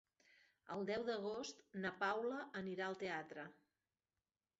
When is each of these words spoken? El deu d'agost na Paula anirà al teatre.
El 0.75 0.79
deu 0.89 1.03
d'agost 1.09 1.59
na 1.83 1.91
Paula 2.05 2.39
anirà 2.63 2.87
al 2.87 2.97
teatre. 3.05 3.45